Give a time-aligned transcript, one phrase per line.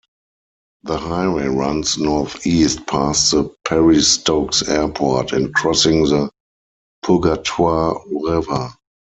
[0.81, 6.31] The highway runs northeast, past the Perry Stokes Airport and crossing the
[7.05, 8.73] Purgatoire River.